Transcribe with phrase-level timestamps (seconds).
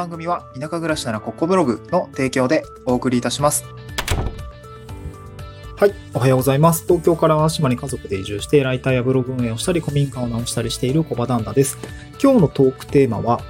[0.00, 3.66] 番組は田舎暮らしならここブログの提供でお送りいたします。
[5.76, 5.94] はい。
[6.14, 6.84] おはようございます。
[6.86, 11.76] 東京から島に家族で移住して、ライターやブログ運営をしたり、古民家を直したりしている小場旦那です。
[12.22, 13.42] 今日のトークテーマは、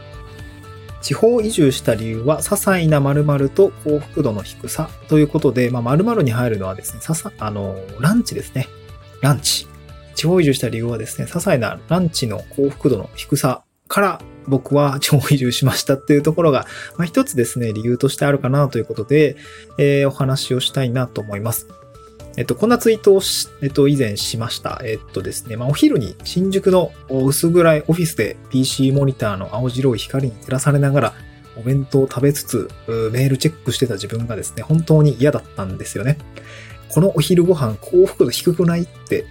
[1.01, 8.67] 地方移住した理由は、些細な〇〇と幸福度の低さということで、まあ、〇〇に入るのはですね、ささ、あの、ランチですね。
[9.21, 9.69] ランチ。
[10.17, 19.37] 地方移住した理由はですね、些細なランチの幸福度の低さから僕は地方移住しましたっていうところが、まあ、一つですね、理由としてあるかなということで、
[19.79, 21.67] えー、お話をしたいなと思います。
[22.37, 24.81] えっと、こんなツイートをし、えっと、以前しました。
[24.85, 31.15] えっとですね、まあ、お昼に新宿の薄暗いオフィスで PC モニターの青白い光に照らされながら、
[31.57, 32.71] お弁当を食べつつ、
[33.13, 36.17] メールチェックしてた自分がですね、本当に嫌だったんですよね。
[36.89, 39.27] このお昼ご飯幸福度低くないって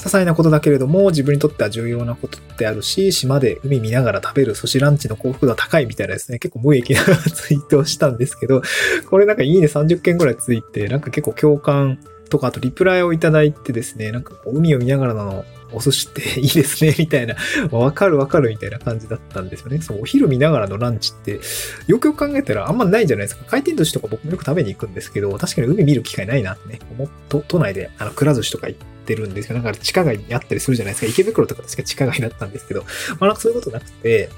[0.00, 8.62] 些細なことだけれども、自分にとっては重要なことってあるし、島で海見ながら食べる寿司ランチの幸福度は高いみたいなですね、結構無益なツイートをしたんですけど、
[9.10, 11.98] これなんかいいね30件ぐらいついて、なんか結構共感
[12.30, 17.36] とか、あとリプライをいただいてですね、なんかこう海を見ながらのお寿司っていいですね、みたいな、
[17.70, 19.82] わかるわかるみたいな感じだったんですよね。
[19.82, 21.40] そう、お昼見ながらのランチって、
[21.86, 23.44] よくよく考えたらあんまないじゃないですか。
[23.46, 28.80] 回転寿司とか僕もよく食べに行くんですけど、確かに海見る機会ないなってね、思っと、都内で、あの、くら寿司とか行っ
[29.10, 29.56] てるんですよ。
[29.56, 31.10] だから地下街にあったりするじゃないですか？
[31.10, 32.86] 池袋とか確か地下街だったんですけど、ま
[33.22, 34.30] あなんかそういうことなくて、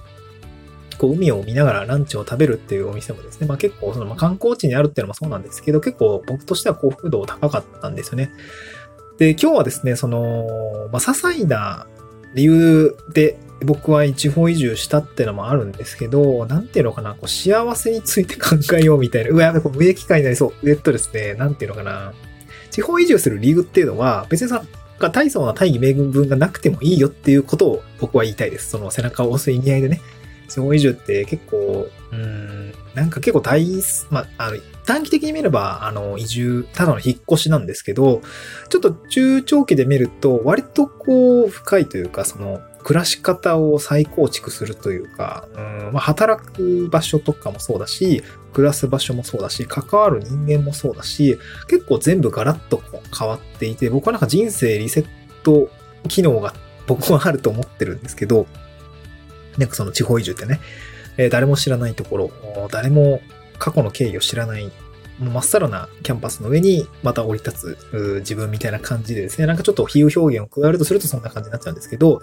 [0.98, 8.30] こう海を見ながらランチを食べるっていうお店もですね、まあ結構そのま観光地にあるっていうのもそうなんですけど、結構僕としては幸福度高かったんですよね。
[9.18, 10.46] で、今日はですね、その、
[10.90, 11.86] まあ些細な
[12.34, 20.70] 理由で僕は地方移住したってのもあるんですけど、なんていうのかな、こう幸せについて考えようみたいな、うわ、やべ、こう無益化になりそう。
[20.70, 22.12] えっとですね、なんていうのかな、
[22.72, 24.64] 地方移住する理由っていうのは、別にさ、
[24.98, 28.70] 大層な大義名分がなくてもいいよっていうことを僕は言いたいです。
[28.70, 30.00] その背中を押す意味合いでね。
[30.48, 33.66] 地方移住って結構、うん、なんか結構大、
[34.10, 38.20] まあ、あの、短期的に見れば、あの、移住、ただの引っ越しなんですけど、
[38.68, 42.60] ちょっと中長期で見ると、割とこう、深いというか、その、
[42.92, 48.22] 暮らし方を再構築するというか、うんまあ、働く場所とかもそうだし、
[48.52, 51.38] 暮らす場所もそうだし、関わる人間もそうだし、
[51.68, 52.82] 結構全部ガラッと
[53.18, 55.06] 変わっていて、僕はなんか人生リセッ
[55.42, 55.70] ト
[56.06, 56.52] 機能が
[56.86, 58.46] 僕はあると思ってるんですけど、
[59.56, 60.60] なんかその地方移住ってね、
[61.16, 62.30] えー、誰も知らないところ、
[62.70, 63.22] 誰も
[63.58, 64.70] 過去の経緯を知らない
[65.30, 72.20] まっさらなキャンパスの上にまた降り立つ自分みたいな感じでですね、なんかちょっと比喩表現を加えるとするとそんな感じになっちゃうんですけど、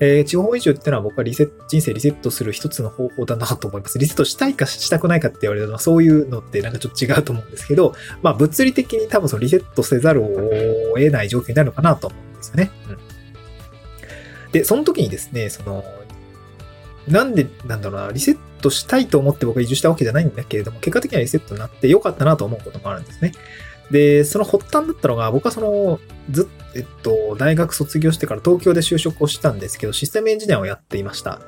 [0.00, 3.98] えー、地方移住ってのは僕はリセット、人生リセットする一つの方法だなと思います。
[3.98, 10.28] リセットしたいかしたくないかって言われるのはそういうのってなんかちょっと違うと思うんですけど、まあ物理的に多分そのリセットせざるを
[10.94, 12.70] 得ない状況になるのかなと思うんですよね。
[12.88, 14.52] うん。
[14.52, 15.84] で、その時にですね、その、
[17.08, 23.32] なんで、なんだろうな、リセットしたいと思って僕は移住したわけじゃないんだけれども、結果的にはリセットになって良かったなと思うこともあるんですね。
[23.90, 26.00] で、その発端だったのが、僕はその、
[26.30, 31.40] ずえっと、大学卒業してから東京で就職をしたんですけど、システムエンジニアをやっていました。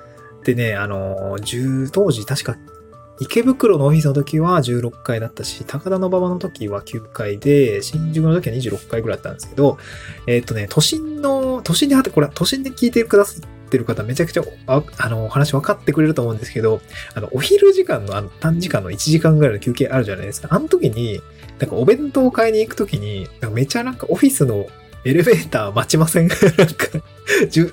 [0.45, 2.57] でね、あの、10、当時確か
[3.21, 9.77] 池袋のオフィスの時は16階だったし、高田馬場の時は9階で、新宿の時は26階ぐらいだったんですけど、
[10.27, 16.81] えっ、とね、都心の、都心で、これ、都心で聞いてくださってる方、めちゃくちゃ、ああの、お話分かってくれると思うんですけど、
[17.15, 20.49] あの、お昼時間のあの短時間の1時間ぐらいの休憩あるじゃないですか。
[20.51, 21.21] あの時に、
[21.59, 24.67] なんかお弁当買いに行く時に、なんかめちゃなんかオフィスの
[25.05, 26.29] エレベーター待ちません？
[26.29, 26.87] なんか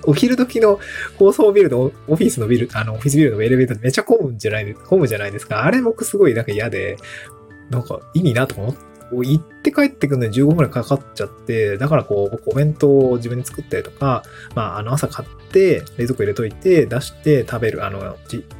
[0.05, 0.79] お昼時の
[1.17, 5.63] 高層ビルのオフィスのビル、あの、オフィスビルのエレベーターめちゃ混むんじゃない、混むじゃないですか。
[5.63, 6.97] あれ僕すごいなんか嫌で、
[7.69, 8.75] なんか意味なと思っ
[9.09, 14.23] こう、行って帰ってくるのに15分くらいかかっちゃって、だからこう、お弁当を自分で作ったりとか、
[14.55, 17.99] まあ、あの朝買って、冷蔵庫入れといて、出して食べる、あの、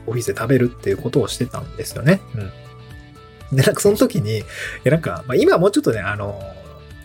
[0.07, 2.21] オフィスで食べるっていうことをしてたんですよね。
[3.51, 3.57] うん。
[3.57, 4.43] で、なんかその時に、い
[4.83, 6.39] やなんか、まあ今はもうちょっとね、あの、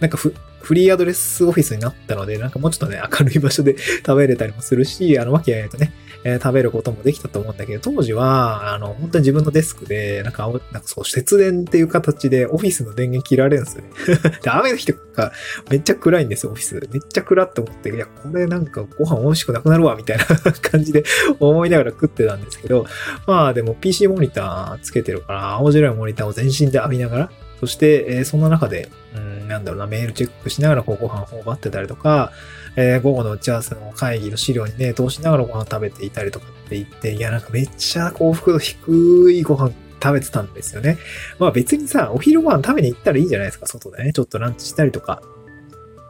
[0.00, 3.76] なんかふ、フリーアドレスオフィスになったので、なんかもうちょっとね、明るい場所で
[4.06, 5.92] 食べれたりもするし、あの、わけやとね、
[6.24, 13.90] えー、食べることもできたと思うんだけど、当時は、あの、本当に自分のデスクで、なんか、なんかそう、節電っていう形でオフィスの電源切られるんですよね。
[14.42, 15.32] で、雨の日とか、
[15.70, 16.74] めっちゃ暗いんですよ、オフィス。
[16.74, 20.24] めっちゃ暗って思って、いや、これなんかご飯美味しくなくなるわ、みたいな
[20.60, 21.04] 感じで
[21.38, 22.86] 思いながら食ってたんですけど、
[23.26, 27.30] まあでも PC モニターつけてるから、青白いモニターを全身で浴びながら、
[27.60, 32.32] そして、えー、そんな中で、うん、なんだろうな、メールチェックしながらこうご飯を頬張ってたりとか、
[32.76, 40.98] えー、午後の打ち合わせの会議の資料にね、通しながらご飯食べていたりとかって言って、いや、なんかめっちゃ幸福度低いご飯食べてたんですよね。
[41.38, 44.12] まあ別にさ、お昼ご飯食べに行ったらいいじゃないですか、外でね。
[44.12, 45.22] ちょっとランチしたりとか。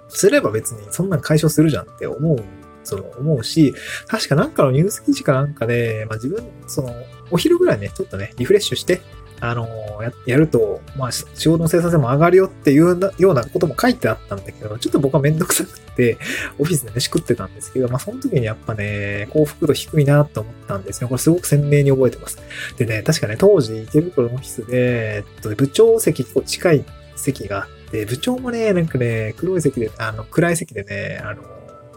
[0.08, 2.42] すれば別にそんなん解消するじゃんって思う
[2.82, 3.74] その思うし、
[4.06, 6.94] 確かなんかのニュース記事かなんかで、まあ自分、その、
[7.30, 9.00] お昼ぐらいね、ちょっとね、リフレッシュして、
[9.40, 9.66] あの
[10.02, 16.18] や、やると、まあ、仕事の生産性も上がるよっていうようなことも書いてあったんだけど、ちょっと僕はめんどくさくて、
[16.58, 21.08] オフィスで飯食ってたんですけど、まあ、その時にやっぱね、幸福度低いなと思ったんですよ。
[21.08, 22.38] これすごく鮮明に覚えてます。
[22.76, 26.84] でね、確かね、当時池袋のオフィスで、えっと、部長席結構近い
[27.16, 31.42] 席があって、部長もね、なんかね、黒い席で、あの、暗い席でね、あの、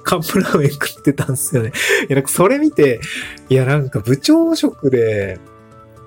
[0.04, 1.72] カップラーメン食ってたんですよね。
[2.08, 3.00] いや、なんかそれ見て、
[3.50, 5.40] いや、なんか部長職で、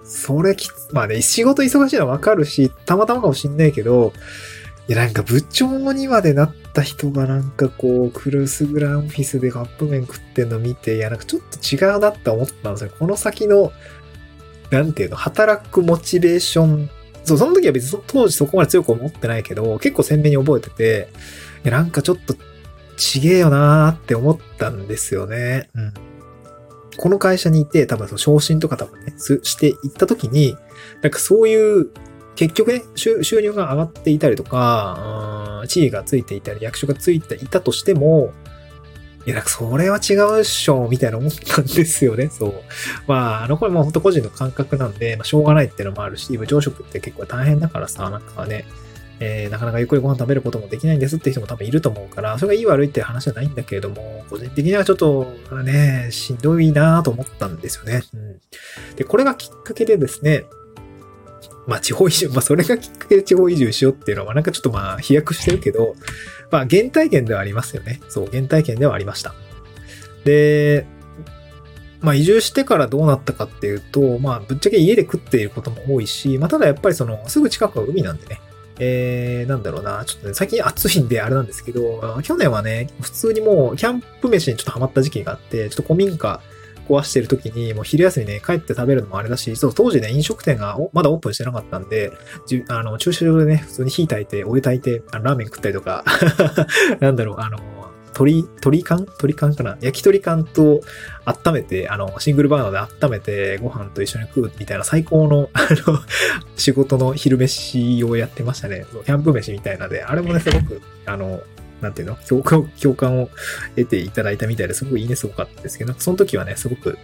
[0.06, 4.12] それきつ、まあね、仕事忙しいのはわかるし、たまたまかもしんないけど、
[4.88, 12.90] いや、なんか部長にまでなった人がなんかこう、クルースグランオフィスでカップ麺食ってんの見て、いや、なんかちょっと違うなって思ったんですよ。
[12.96, 13.72] この先の、
[14.70, 16.90] なんていうの、働くモチベーション。
[17.24, 21.08] そう、その時は別に当時そこまで強く思ってないけど、結構鮮明に覚えてて、
[21.64, 22.36] いや、なんかちょっと
[22.96, 25.68] ちげえよなーって思ったんですよね。
[25.74, 25.92] うん。
[26.96, 30.56] この会社にいて、多分その昇進とか多分ね、していった時に、
[31.02, 31.90] なんかそういう、
[32.34, 38.32] 結局ね、収入が上がっていたりとか、地位がついていたり、役所がついていたとしても、
[39.26, 42.54] いや、なんかそれは違うっしょ、みたいな思ったんですよね、そう。
[43.08, 48.66] まあ、あの、これも本当個人の感覚なんで、まあ、しょうがないっていうのもあるし、部長職って結構大変だからさ、なんかね、
[49.18, 55.24] えー、なかなかゆっくりご飯食べることもできないんですって人も多分いると思うから、それがいい悪いって話じゃないんだけれども、個人的にはちょっと
[55.64, 58.02] ね、しんどいなと思ったんですよね。
[58.14, 58.40] うん。
[58.96, 60.44] で、これがきっかけでですね、
[61.66, 65.96] まあ地方移住、まあそれがきっかけで地方移住しようっていうのはなんかちょっとまあ飛躍してるけど、
[66.50, 68.00] まあ原体験ではありますよね。
[68.08, 69.34] そう、原体験ではありました。
[70.24, 70.86] で、
[72.00, 78.40] まあ移住してからどうなったかっていうと、まあぶっちゃけ家で食っていることも多いし、まあただやっぱりそのすぐ近くは海なんでね、
[78.78, 86.40] えー、なんだろうな、ちょっとね、最近暑いんであれなんですけど、去年はね、普通にもうキャンプ飯にちょっとハマった時期があって、ちょっと古民家
[86.88, 92.12] 壊してる時に、もう昼休みね、帰って食べるのもあれだし、そう、当時ね、飲食店がまだオープンしてなかったんで、
[92.46, 96.04] じあの、駐車場でね、普通に火炊いて、お湯炊いて、あラーメン食ったりとか、
[97.00, 97.58] なんだろう、あの、
[98.16, 99.00] 鶏、鶏缶？
[99.00, 99.76] 鶏缶かな？
[99.82, 100.80] 焼き鳥缶と
[101.26, 105.98] 温めて、あの、シングルバーナーで温めてご飯と一緒に食うみたいな最高の、あの、
[106.56, 108.86] 仕事の昼飯をやってましたね。
[109.04, 111.42] キャンプ飯みたいなで、あれもね、すごく、あの、
[111.82, 112.16] なんていうの？
[112.26, 113.28] 共感共感を
[113.76, 116.98] 得ていただいたみたいですごくいいねすごかったですけど、その時はね、すごく、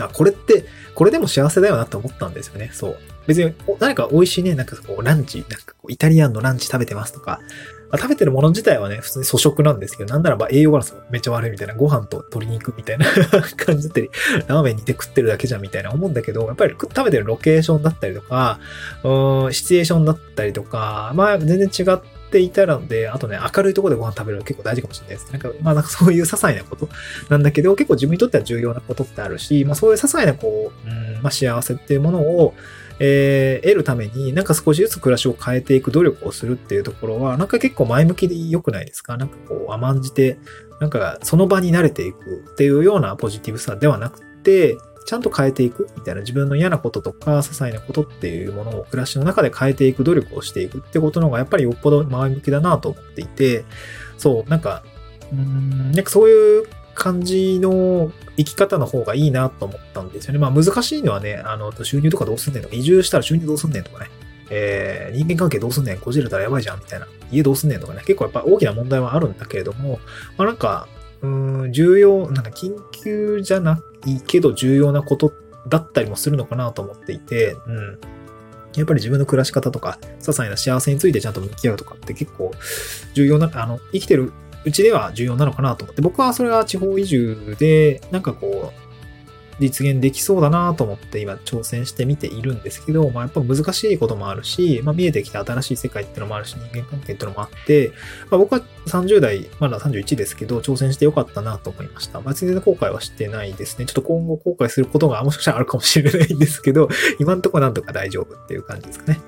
[0.00, 2.70] あ、これって、これでも幸せだよなって思ったんですよね。
[2.72, 2.98] そう。
[3.28, 7.40] 別に何か美味しいね、なんかこう、ランチ、なんかこう、イタリアンのランチ食べてますとか、
[7.96, 13.06] 食べてるもの自体はね、普通に粗食なんですけど、なんならば栄養バランスめっちゃ悪いみたいな、ご飯と鶏肉みたいな
[13.56, 14.10] 感じだったり、
[14.46, 18.58] ラーメン煮て食ってるだけじゃんみたいな思うんだけど、やっぱり食べてるロケーションだったりとか、
[19.04, 25.32] うん、シチュエーションだったりとか、まあ全然違っていたので、あとね、明るいところでご飯食べるの結構大事かもしれないです。
[25.32, 26.88] なんか、まあなんかそういう些細なこと
[27.28, 32.54] なんだけど、結構自分にとっては重要なことってあるし、まあそういう些細なこう、うん、まあ幸せっていうものを、
[33.00, 39.16] えー、得るために、なんか少しずつ暮らしを変えていく努力をするっていうところは、なんか結構前向きで良くないですか？
[39.16, 40.38] なんかこう甘んじて、
[40.80, 44.76] なんかその場に慣れていくっていうようなポジティブさではなくて、
[45.08, 53.64] ちゃんと変えていくみたいな自分の嫌なこととか、些細なことっていうものを暮らしの中で変えていく努力をしていくってことの方がやっぱりよっぽど前向きだなと思っていて、
[54.18, 54.82] そう、なんか、
[55.32, 60.40] うん、なんかそういう感じの生き方の方がいいなと思ったんですよね。
[60.40, 64.10] まあ難しいのはね、あの、収入とかどうすんねんとか、移住したら収入どうすんねんとかね、
[64.50, 70.00] えー、人間関係どうすんねんこじれたらやばいじゃんみたいな、家どうすんねんとかね、結構やっぱ大きな問題はあるんだけれども、
[70.36, 70.86] まあなんか、
[71.22, 71.28] う
[71.66, 75.32] ん、重要、なんか緊急じゃないけど重要なこと
[75.68, 77.98] だったりもするのかなと思っていて、うん。
[78.76, 82.52] やっぱり自分の暮らし方とか、些細な幸せについてちゃんと向き合うとかって結構
[83.14, 84.32] 重要な、あの、生きてる
[84.64, 88.87] うちでは重要なのかなと思って、僕はそれが地方移住で、なんかこう、
[89.60, 97.92] 実現できそうだなと思って今挑戦してみているんですけど、まあやっぱ難しいこともあるし、まあ見えてきた新しい世界ってのもあるし、人間関係ってのもあって、
[98.30, 102.20] まあ僕は30代、まだ31ですけど、挑戦してよかったなと思いました。
[102.20, 103.86] まあ全然後悔はしてないですね。
[103.86, 106.88] ちょっと今後後悔することがもしかしたらあるかもしれないんですけど、
[107.18, 109.20] 今んところなんとか大丈夫っていう感じですかね。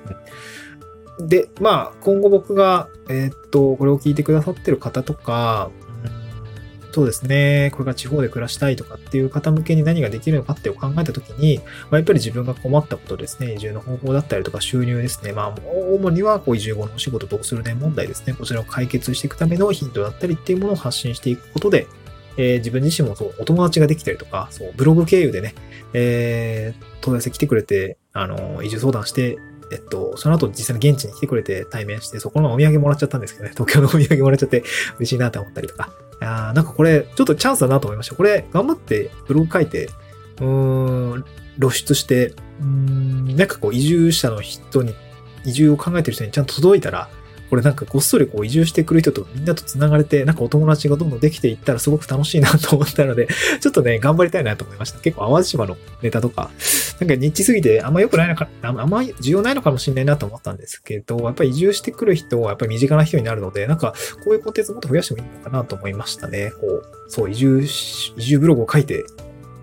[1.19, 5.69] で、まあ、今後僕が、えー、っと、これを聞いてくださってる方とか、
[6.93, 21.87] そうですね、これが地方で暮らしたいとかっていう方向けに何ができるのかってを考えたときに、まあ、やっぱり自分が困ったことですね、移住の方法だったりとか収入ですね、まあ、主にはこう移住後のお仕事どうするね問題ですね、こちらを解決していくためのヒントだったりっていうものを発信していくことで、
[22.37, 25.55] えー、自分自身もそう、お友達ができたりとか、そう、ブログ経由でね、
[25.93, 29.37] えー、問い合わせ来てくれて、あの、移住相談して
[29.71, 34.63] えっと、その後実際に現地に来てくれて対面して、そこのお土産もらっちゃったんですけどね、 東京のお土産もらっちゃって
[34.97, 35.91] 嬉しいなと思ったりとか。
[36.19, 38.15] あなんかこれ、ちょっとチャンスだなと思いました。
[38.15, 39.89] これ、頑張ってブログ書いて、
[40.39, 41.25] うーん、
[41.59, 44.93] 露出して、うん、なんかこう移住者の人に、
[45.45, 47.09] 移住を考えてる人にちゃんと届いたら、
[47.51, 53.27] これなんかごっそりこう移住してくる人とみんなと繋がれて、なんかお友達がどんどんできていったらすごく楽しいなと思ったので、
[53.59, 54.99] ちょっとね、頑張りたいなと思いました。
[54.99, 56.49] 結構淡路島のネタとか、
[57.01, 66.53] なんかニッチすぎてあんま良くないのか、あんま需要ないのかもしれないなと思ったんですけど、やっぱり移住してくる人はやっぱり身近な人になるので、なんかこういうコンテンツもっと増やしてもいいのかなと思いましたね。
[66.61, 69.03] こう、そう、移住し、移住ブログを書いて、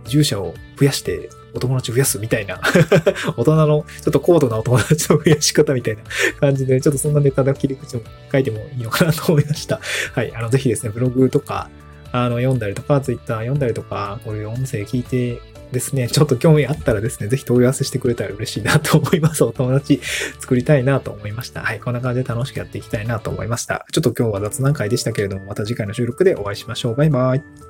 [0.08, 2.60] 移住者を増やして、お友達増やすみたいな、
[3.36, 6.02] 大人のちょっと高度なお友達の増やし方みたいな
[6.40, 9.80] 感じで、ちょっとそんなネタの切り口を書いてもいいのかなと思いました。
[10.14, 10.34] はい。
[10.34, 11.70] あの、ぜひですね、ブログとか、
[12.12, 15.40] あの、読んだりとか、ツイッター読んだりとか、こういう音声聞いて
[15.72, 19.44] ですね、ちょっと興味あったらですね、ぜひ問い合わせしてくれたら嬉しいなと思います。
[19.44, 20.00] お友達
[20.40, 21.60] 作りたいなと思いました。
[21.62, 21.80] はい。
[21.80, 23.86] こんな感じで楽しくやっていきたいなと思いました。
[23.92, 26.94] ちょっと今日は雑談会でしたけれども、また次回の収録でお会いしましょう。
[26.94, 27.67] バイバイ。